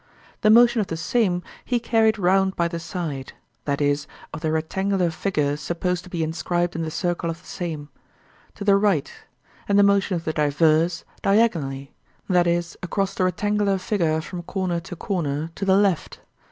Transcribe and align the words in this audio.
The 0.41 0.49
motion 0.49 0.81
of 0.81 0.87
the 0.87 0.97
same 0.97 1.43
he 1.63 1.79
carried 1.79 2.17
round 2.17 2.55
by 2.55 2.67
the 2.67 2.79
side 2.79 3.33
(i.e. 3.67 3.97
of 4.33 4.41
the 4.41 4.51
rectangular 4.51 5.11
figure 5.11 5.55
supposed 5.55 6.03
to 6.05 6.09
be 6.09 6.23
inscribed 6.23 6.75
in 6.75 6.81
the 6.81 6.89
circle 6.89 7.29
of 7.29 7.39
the 7.39 7.47
Same) 7.47 7.89
to 8.55 8.63
the 8.63 8.77
right, 8.77 9.13
and 9.69 9.77
the 9.77 9.83
motion 9.83 10.15
of 10.15 10.23
the 10.23 10.33
diverse 10.33 11.03
diagonally 11.21 11.93
(i.e. 12.29 12.61
across 12.81 13.13
the 13.13 13.25
rectangular 13.25 13.77
figure 13.77 14.21
from 14.21 14.41
corner 14.41 14.79
to 14.79 14.95
corner) 14.95 15.51
to 15.53 15.65
the 15.65 15.77
left. 15.77 16.19